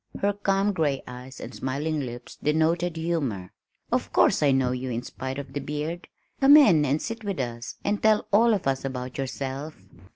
[0.19, 3.51] her calm gray eyes and smiling lips denoted humor.
[3.91, 6.07] "Of course I know you in spite of the beard.
[6.39, 9.77] Come in and sit with us and tell all of us about yourself."